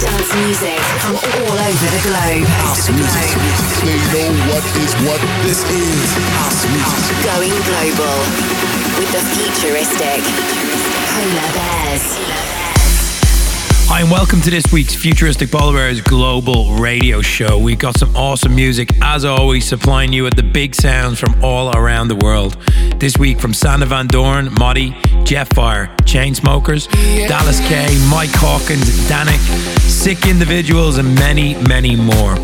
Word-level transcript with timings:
dance 0.00 0.34
music 0.44 0.78
from 1.00 1.16
all 1.16 1.56
over 1.56 1.88
the 1.88 2.02
globe. 2.04 2.44
They 4.12 4.28
know 4.28 4.52
what 4.52 4.64
is 4.76 4.92
what 5.08 5.20
this 5.42 5.64
is. 5.70 6.12
House 6.36 6.68
music. 6.68 7.16
Going 7.24 7.56
global 7.64 8.16
with 8.98 9.10
the 9.12 9.22
futuristic 9.32 10.20
Polar 11.16 11.52
Bears. 11.54 12.04
Hi, 13.88 14.00
and 14.00 14.10
welcome 14.10 14.40
to 14.42 14.50
this 14.50 14.70
week's 14.72 14.94
Futuristic 14.94 15.50
Polar 15.50 15.74
Bears 15.74 16.00
Global 16.02 16.74
Radio 16.74 17.22
Show. 17.22 17.56
We've 17.56 17.78
got 17.78 17.96
some 17.98 18.14
awesome 18.16 18.54
music, 18.54 18.90
as 19.00 19.24
always, 19.24 19.64
supplying 19.64 20.12
you 20.12 20.24
with 20.24 20.34
the 20.34 20.42
big 20.42 20.74
sounds 20.74 21.18
from 21.18 21.42
all 21.42 21.74
around 21.74 22.08
the 22.08 22.16
world. 22.16 22.58
This 22.98 23.18
week 23.18 23.38
from 23.38 23.52
Sander 23.52 23.84
Van 23.84 24.06
Dorn, 24.06 24.46
Doorn, 24.46 24.54
Muddy, 24.58 24.92
Jetfire, 25.24 25.94
Chainsmokers, 25.98 26.88
DallasK, 27.28 28.10
Mike 28.10 28.30
Hawkins, 28.32 28.88
Dannic, 29.08 29.38
Sick 29.80 30.26
Individuals, 30.26 30.96
and 30.96 31.14
many, 31.14 31.54
many 31.68 31.94
more. 31.94 32.34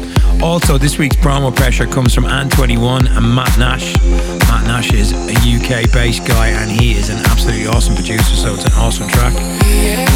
Also, 0.43 0.77
this 0.77 0.99
week's 0.99 1.15
promo 1.15 1.55
pressure 1.55 1.87
comes 1.87 2.13
from 2.13 2.25
An21 2.25 3.17
and 3.17 3.35
Matt 3.35 3.57
Nash. 3.59 3.95
Matt 4.51 4.67
Nash 4.67 4.93
is 4.93 5.13
a 5.13 5.39
UK 5.39 5.91
based 5.93 6.27
guy 6.27 6.49
and 6.49 6.69
he 6.69 6.99
is 6.99 7.11
an 7.11 7.19
absolutely 7.27 7.69
awesome 7.69 7.95
producer, 7.95 8.35
so 8.35 8.53
it's 8.53 8.65
an 8.65 8.73
awesome 8.73 9.09
track. 9.09 9.33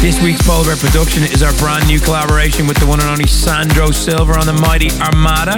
This 0.01 0.21
week's 0.21 0.45
Bear 0.45 0.75
production 0.75 1.23
is 1.23 1.41
our 1.41 1.53
brand 1.53 1.87
new 1.87 2.01
collaboration 2.01 2.67
with 2.67 2.77
the 2.77 2.85
one 2.85 2.99
and 2.99 3.09
only 3.09 3.25
Sandro 3.25 3.91
Silva 3.91 4.33
on 4.33 4.45
the 4.45 4.53
mighty 4.53 4.91
Armada, 4.99 5.57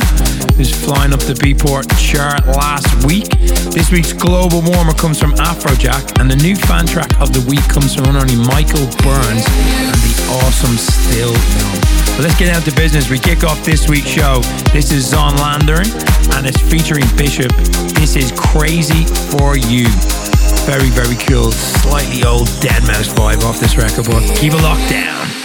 who's 0.54 0.70
flying 0.70 1.14
up 1.14 1.20
the 1.22 1.34
Beatport 1.34 1.90
chart 1.98 2.46
last 2.46 3.04
week. 3.06 3.30
This 3.74 3.92
week's 3.92 4.14
global 4.14 4.62
warmer 4.62 4.94
comes 4.94 5.20
from 5.20 5.34
Afrojack, 5.34 6.22
and 6.22 6.30
the 6.30 6.38
new 6.38 6.56
fan 6.56 6.86
track 6.86 7.20
of 7.20 7.34
the 7.34 7.42
week 7.50 7.68
comes 7.70 7.96
from 7.96 8.06
one 8.06 8.18
and 8.18 8.30
only 8.30 8.38
Michael 8.46 8.86
Brun 9.02 9.34
and 9.34 9.98
the 9.98 10.40
awesome 10.46 10.78
Still 10.78 11.34
Young. 11.58 11.99
Let's 12.20 12.38
get 12.38 12.52
down 12.52 12.62
to 12.64 12.76
business. 12.76 13.10
We 13.10 13.18
kick 13.18 13.46
off 13.46 13.64
this 13.64 13.88
week's 13.88 14.10
show. 14.10 14.42
This 14.74 14.92
is 14.92 15.10
Zonderling, 15.14 15.88
and 16.36 16.46
it's 16.46 16.60
featuring 16.60 17.06
Bishp. 17.16 17.50
This 17.94 18.18
is 18.18 18.34
Crazy 18.34 19.06
for 19.32 19.56
You. 19.56 19.88
Very, 20.66 20.90
very 20.90 21.16
cool, 21.16 21.54
slightly 21.54 22.26
old 22.26 22.50
Deadmau5 22.60 23.16
vibe 23.16 23.44
off 23.44 23.62
this 23.62 23.78
record, 23.78 24.06
but 24.08 24.22
keep 24.36 24.52
it 24.52 24.62
locked 24.62 24.90
down. 24.90 25.39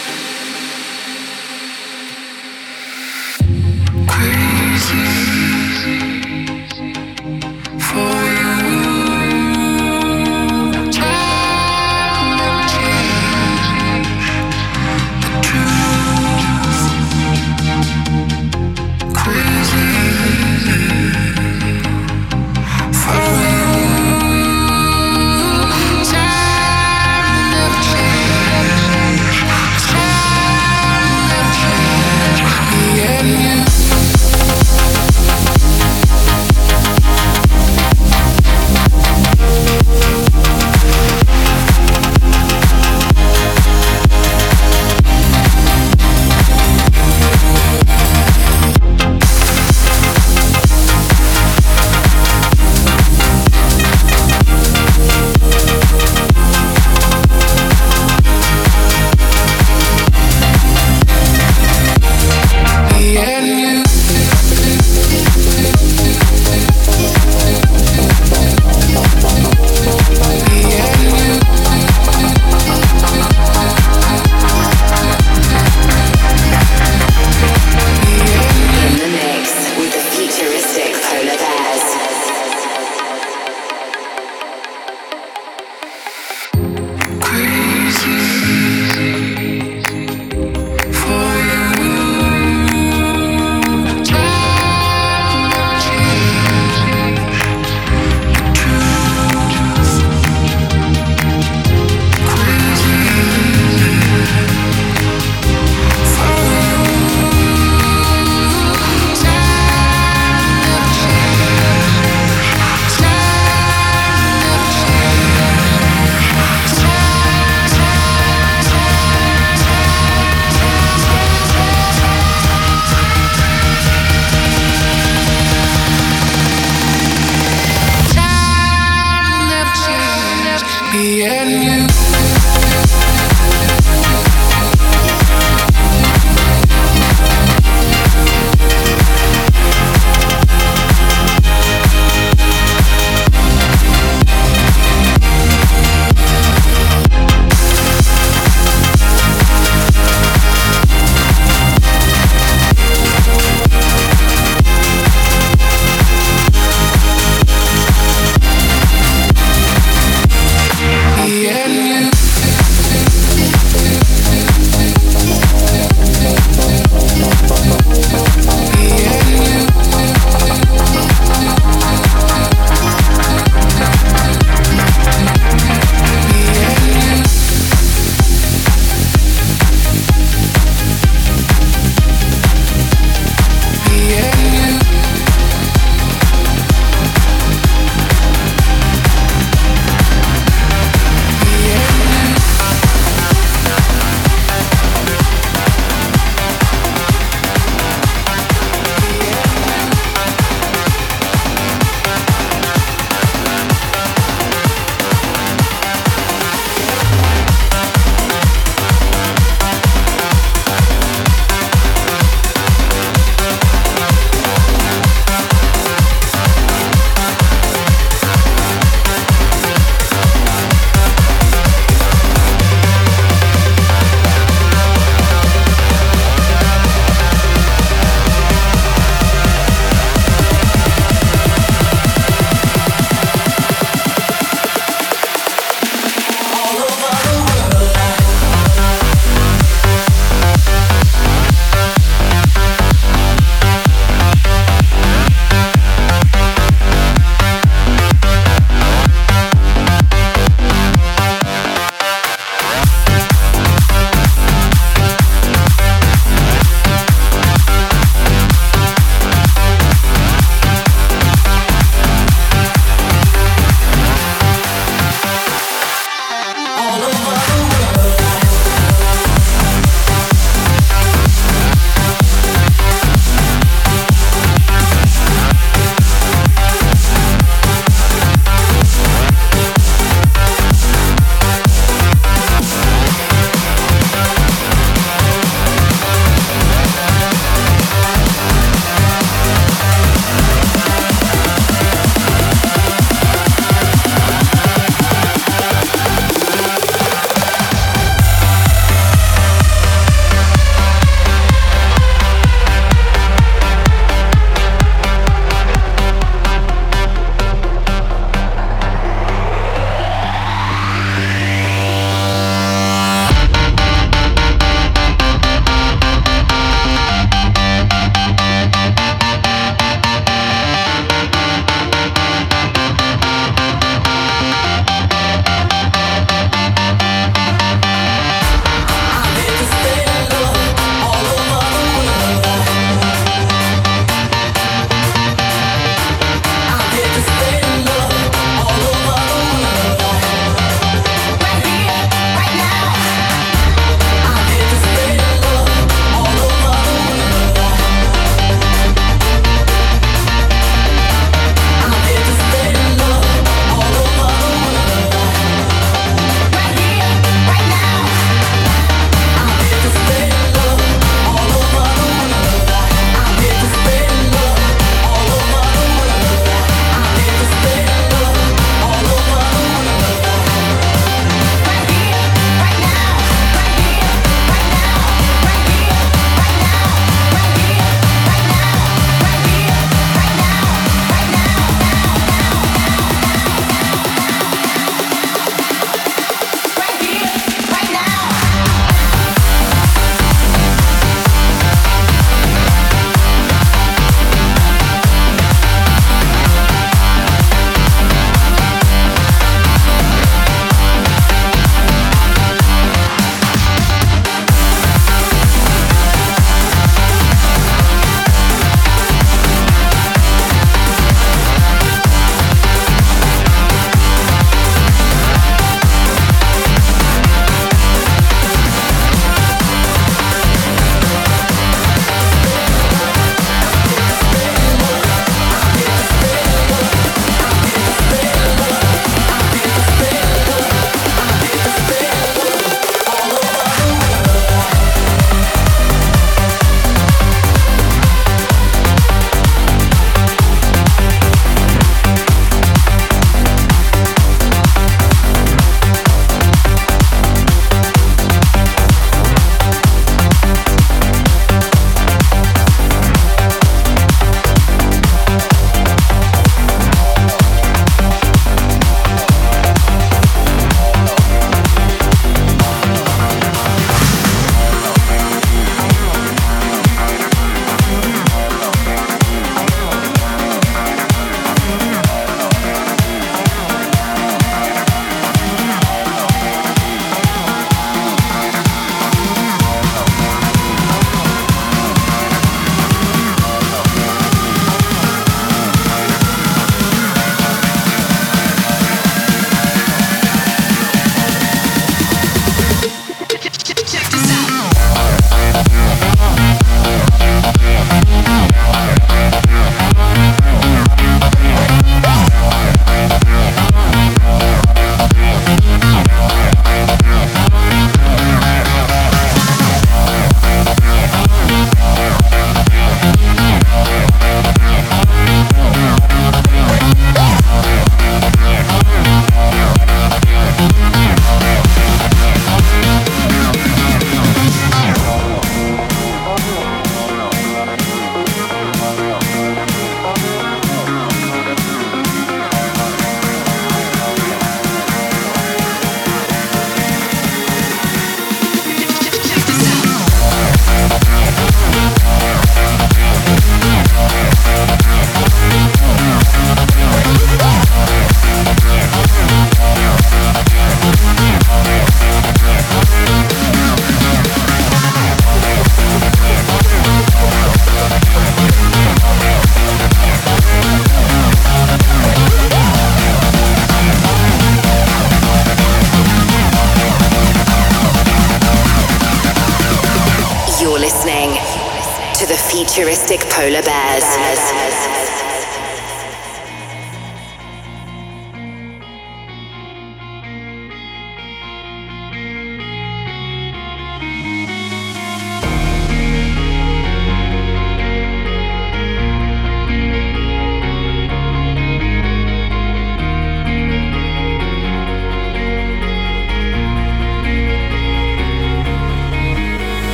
listening 571.30 572.14
to 572.14 572.26
the 572.26 572.36
futuristic 572.36 573.20
polar 573.30 573.62
bears. 573.62 574.04
bears. 574.04 575.03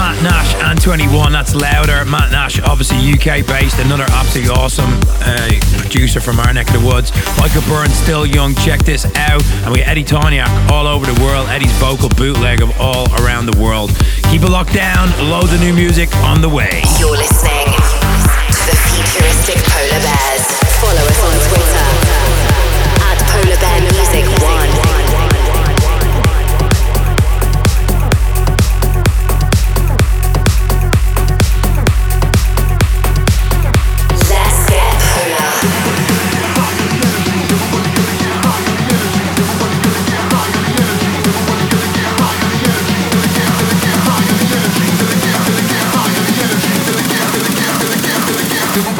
Matt 0.00 0.22
Nash 0.22 0.54
An21. 0.54 1.30
That's 1.30 1.54
louder. 1.54 2.06
Matt 2.06 2.32
Nash, 2.32 2.58
obviously 2.60 2.96
UK 3.12 3.46
based, 3.46 3.78
another 3.80 4.06
absolutely 4.08 4.50
awesome 4.50 4.88
uh, 5.20 5.50
producer 5.76 6.22
from 6.22 6.40
our 6.40 6.54
neck 6.54 6.68
of 6.68 6.80
the 6.80 6.86
woods. 6.88 7.12
Michael 7.36 7.60
Brun, 7.68 7.90
still 7.90 8.24
young. 8.24 8.54
Check 8.54 8.80
this 8.80 9.04
out. 9.14 9.44
And 9.60 9.74
we 9.74 9.80
got 9.80 9.88
Eddie 9.88 10.04
Thoneick 10.04 10.70
all 10.70 10.86
over 10.86 11.04
the 11.04 11.20
world. 11.20 11.50
Eddie's 11.50 11.72
vocal 11.72 12.08
bootleg 12.08 12.62
of 12.62 12.72
all 12.80 13.12
around 13.20 13.44
the 13.44 13.60
world. 13.60 13.90
Keep 14.32 14.40
it 14.40 14.48
locked 14.48 14.72
down. 14.72 15.10
Loads 15.28 15.52
of 15.52 15.60
new 15.60 15.74
music 15.74 16.08
on 16.24 16.40
the 16.40 16.48
way. 16.48 16.80
You're 16.98 17.10
listening 17.20 17.68
to 17.68 18.60
the 18.72 18.76
futuristic 18.96 19.56
Polar 19.68 20.00
Bears. 20.00 20.29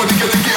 Everybody 0.03 0.33
gotta 0.33 0.45
get 0.45 0.50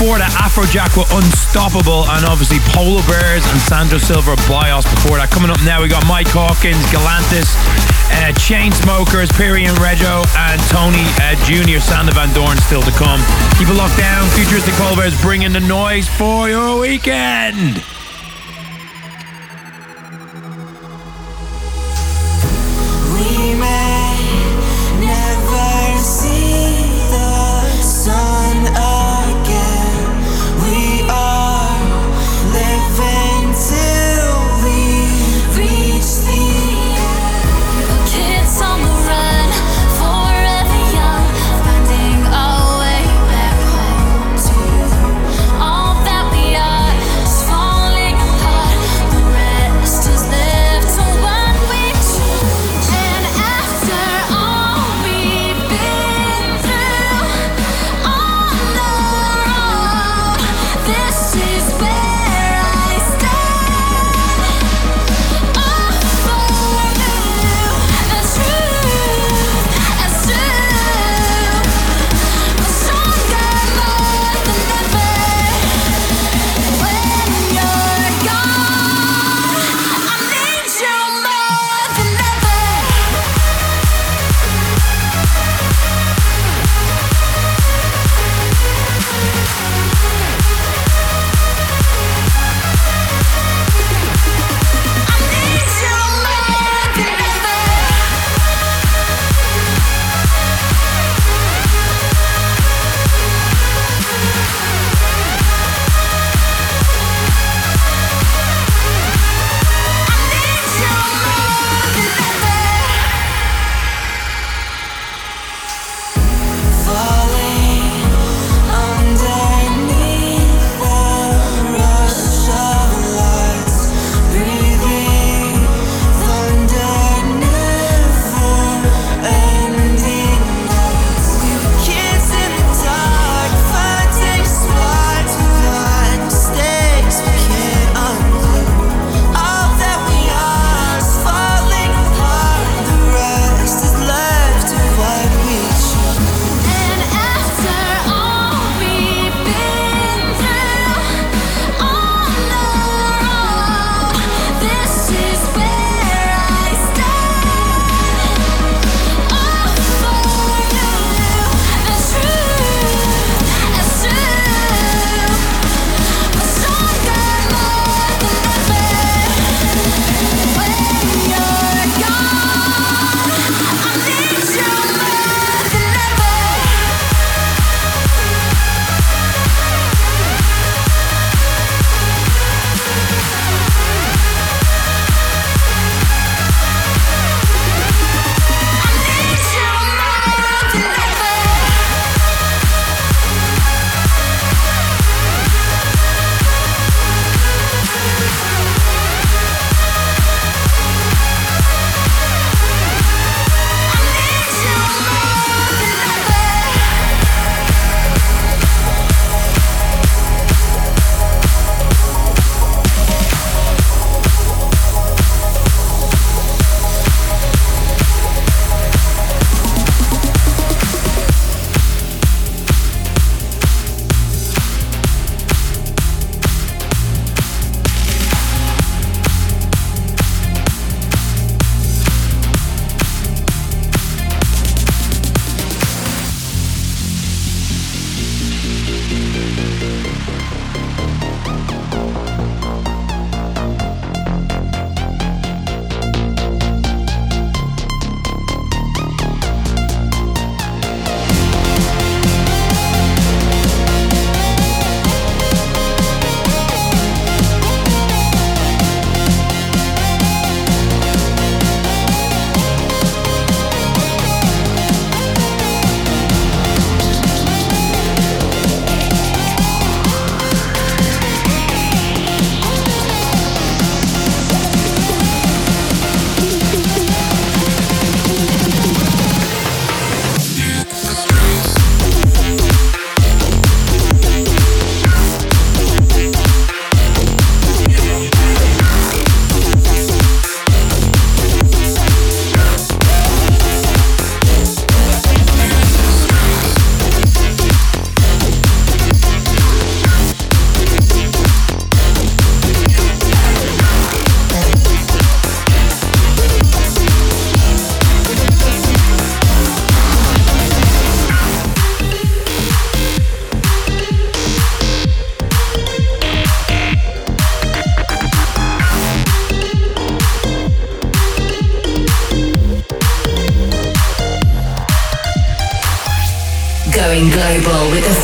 Before 0.00 0.16
that, 0.16 0.32
Afrojack 0.32 0.96
were 0.96 1.04
Unstoppable, 1.12 2.08
and 2.08 2.24
obviously 2.24 2.56
Polar 2.72 3.04
Bears 3.04 3.44
and 3.52 3.60
Sandro 3.60 4.00
Silva 4.00 4.32
Bios 4.48 4.88
before 4.88 5.20
that. 5.20 5.28
Coming 5.28 5.52
up 5.52 5.60
now, 5.60 5.84
we 5.84 5.92
got 5.92 6.00
Mike 6.08 6.32
Hawkins, 6.32 6.80
Galantis, 6.88 7.52
uh, 8.08 8.32
Chainsmokers, 8.40 9.28
Piri 9.36 9.68
and 9.68 9.76
Riggi, 9.76 10.08
and 10.08 10.56
Tony 10.72 11.04
uh, 11.20 11.36
Jr. 11.44 11.84
Sander 11.84 12.16
Van 12.16 12.32
Doorn 12.32 12.56
still 12.64 12.80
to 12.80 12.94
come. 12.96 13.20
Keep 13.60 13.68
it 13.68 13.76
locked 13.76 14.00
down. 14.00 14.24
Futuristic 14.32 14.72
Polar 14.80 14.96
Bears 14.96 15.12
bringing 15.20 15.52
the 15.52 15.60
noise 15.60 16.08
for 16.08 16.48
your 16.48 16.80
weekend. 16.80 17.84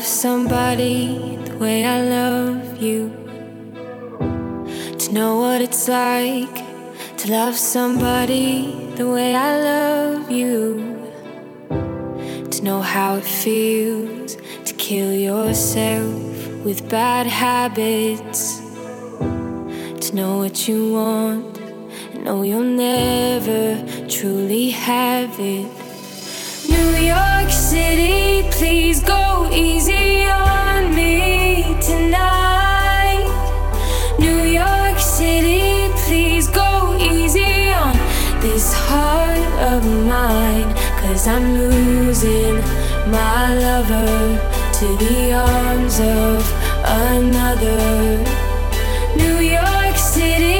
Love 0.00 0.06
somebody 0.06 1.36
the 1.44 1.58
way 1.58 1.84
I 1.84 2.00
love 2.00 2.80
you. 2.80 3.10
To 4.98 5.12
know 5.12 5.40
what 5.40 5.60
it's 5.60 5.88
like 5.88 6.56
to 7.18 7.30
love 7.30 7.54
somebody 7.54 8.94
the 8.96 9.06
way 9.06 9.34
I 9.34 9.50
love 9.60 10.30
you. 10.30 10.56
To 12.50 12.62
know 12.62 12.80
how 12.80 13.16
it 13.16 13.24
feels 13.24 14.36
to 14.64 14.72
kill 14.78 15.12
yourself 15.12 16.14
with 16.64 16.88
bad 16.88 17.26
habits. 17.26 18.60
To 20.04 20.10
know 20.14 20.38
what 20.38 20.66
you 20.66 20.94
want 20.94 21.58
and 22.14 22.24
know 22.24 22.40
you'll 22.40 22.74
never 22.88 23.62
truly 24.08 24.70
have 24.70 25.38
it. 25.38 25.79
New 26.70 26.90
York 27.14 27.50
City, 27.50 28.48
please 28.50 29.02
go 29.02 29.48
easy 29.52 30.24
on 30.26 30.94
me 30.94 31.64
tonight. 31.80 33.26
New 34.18 34.42
York 34.62 34.98
City, 34.98 35.90
please 36.06 36.46
go 36.48 36.96
easy 37.00 37.70
on 37.82 37.94
this 38.40 38.72
heart 38.72 39.46
of 39.72 39.80
mine. 40.12 40.70
Cause 41.02 41.26
I'm 41.26 41.46
losing 41.58 42.56
my 43.10 43.54
lover 43.66 44.14
to 44.78 44.86
the 45.04 45.32
arms 45.32 45.96
of 46.00 46.38
another. 46.84 47.80
New 49.16 49.38
York 49.58 49.96
City, 49.96 50.59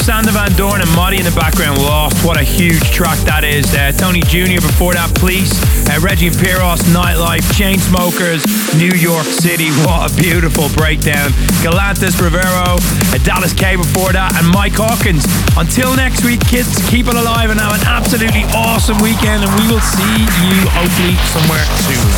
Sander 0.00 0.32
Van 0.32 0.50
Doorn 0.56 0.80
and 0.80 0.90
MOTi 0.96 1.18
in 1.18 1.24
the 1.24 1.36
background. 1.36 1.78
Lost. 1.78 2.24
What 2.24 2.40
a 2.40 2.42
huge 2.42 2.80
track 2.90 3.18
that 3.28 3.44
is. 3.44 3.68
Tony 4.00 4.24
Jr. 4.32 4.64
before 4.64 4.96
that, 4.96 5.12
Police. 5.20 5.52
Uh, 5.84 6.00
Riggi 6.00 6.32
Piros, 6.32 6.80
Knightlife. 6.88 7.44
Chainsmokers, 7.52 8.40
New 8.80 8.92
York 8.96 9.28
City. 9.28 9.68
What 9.84 10.08
a 10.08 10.10
beautiful 10.16 10.72
breakdown. 10.72 11.30
Galantis 11.60 12.16
Rivero. 12.16 12.80
Uh, 13.12 13.20
DallasK 13.20 13.76
before 13.76 14.16
that. 14.16 14.32
And 14.40 14.48
Mike 14.48 14.76
Hawkins. 14.80 15.28
Until 15.60 15.92
next 15.94 16.24
week, 16.24 16.40
kids, 16.48 16.72
keep 16.88 17.06
it 17.06 17.16
alive 17.16 17.52
and 17.52 17.60
have 17.60 17.76
an 17.76 17.84
absolutely 17.84 18.48
awesome 18.56 18.96
weekend. 19.04 19.44
And 19.44 19.52
we 19.60 19.68
will 19.68 19.84
see 19.84 20.16
you 20.24 20.56
hopefully 20.72 21.16
somewhere 21.28 21.66
soon. 21.84 22.08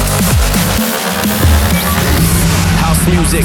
House 2.79 3.03
music. 3.11 3.45